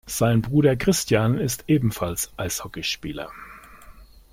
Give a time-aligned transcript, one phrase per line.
[0.07, 3.29] Sein Bruder Christian ist ebenfalls Eishockeyspieler.